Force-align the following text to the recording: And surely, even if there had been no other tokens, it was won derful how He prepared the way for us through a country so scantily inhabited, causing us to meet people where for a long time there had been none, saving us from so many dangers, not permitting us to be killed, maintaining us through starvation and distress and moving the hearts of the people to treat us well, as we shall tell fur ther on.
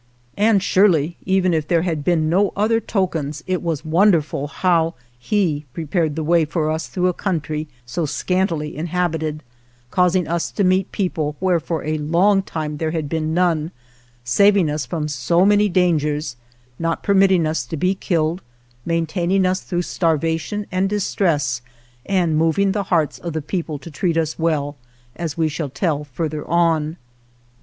And 0.37 0.63
surely, 0.63 1.15
even 1.27 1.53
if 1.53 1.67
there 1.67 1.83
had 1.83 2.03
been 2.03 2.27
no 2.27 2.53
other 2.55 2.79
tokens, 2.79 3.43
it 3.45 3.61
was 3.61 3.85
won 3.85 4.09
derful 4.09 4.47
how 4.47 4.95
He 5.19 5.67
prepared 5.73 6.15
the 6.15 6.23
way 6.23 6.43
for 6.43 6.71
us 6.71 6.87
through 6.87 7.05
a 7.05 7.13
country 7.13 7.67
so 7.85 8.07
scantily 8.07 8.75
inhabited, 8.75 9.43
causing 9.91 10.27
us 10.27 10.49
to 10.53 10.63
meet 10.63 10.91
people 10.91 11.35
where 11.39 11.59
for 11.59 11.83
a 11.83 11.99
long 11.99 12.41
time 12.41 12.77
there 12.77 12.89
had 12.89 13.09
been 13.09 13.35
none, 13.35 13.69
saving 14.23 14.71
us 14.71 14.87
from 14.87 15.07
so 15.07 15.45
many 15.45 15.69
dangers, 15.69 16.35
not 16.79 17.03
permitting 17.03 17.45
us 17.45 17.63
to 17.67 17.77
be 17.77 17.93
killed, 17.93 18.41
maintaining 18.87 19.45
us 19.45 19.61
through 19.61 19.83
starvation 19.83 20.65
and 20.71 20.89
distress 20.89 21.61
and 22.07 22.39
moving 22.39 22.71
the 22.71 22.85
hearts 22.89 23.19
of 23.19 23.33
the 23.33 23.39
people 23.43 23.77
to 23.77 23.91
treat 23.91 24.17
us 24.17 24.39
well, 24.39 24.77
as 25.15 25.37
we 25.37 25.47
shall 25.47 25.69
tell 25.69 26.03
fur 26.05 26.27
ther 26.27 26.43
on. 26.47 26.97